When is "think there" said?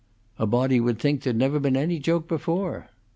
0.97-1.29